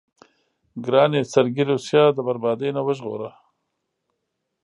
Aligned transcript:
ګرانه 0.85 1.21
سرګي 1.33 1.63
روسيه 1.71 2.03
د 2.13 2.17
بربادۍ 2.27 2.69
نه 2.77 2.81
وژغوره. 2.87 3.31